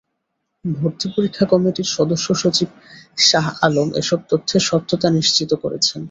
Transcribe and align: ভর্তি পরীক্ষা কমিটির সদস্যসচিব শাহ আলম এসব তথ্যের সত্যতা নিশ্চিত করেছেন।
ভর্তি 0.65 1.07
পরীক্ষা 1.15 1.45
কমিটির 1.45 1.87
সদস্যসচিব 1.89 2.69
শাহ 3.23 3.45
আলম 3.61 3.89
এসব 3.95 4.19
তথ্যের 4.29 4.63
সত্যতা 4.69 5.07
নিশ্চিত 5.09 5.51
করেছেন। 5.63 5.99